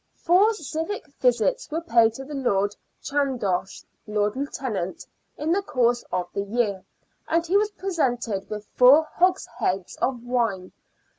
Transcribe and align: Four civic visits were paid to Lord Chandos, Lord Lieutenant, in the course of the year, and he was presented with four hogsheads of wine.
Four 0.15 0.55
civic 0.55 1.05
visits 1.19 1.69
were 1.69 1.79
paid 1.79 2.15
to 2.15 2.23
Lord 2.23 2.75
Chandos, 3.03 3.85
Lord 4.07 4.35
Lieutenant, 4.35 5.05
in 5.37 5.51
the 5.51 5.61
course 5.61 6.03
of 6.11 6.27
the 6.33 6.41
year, 6.41 6.83
and 7.27 7.45
he 7.45 7.55
was 7.55 7.69
presented 7.69 8.49
with 8.49 8.65
four 8.65 9.03
hogsheads 9.19 9.97
of 9.97 10.23
wine. 10.25 10.71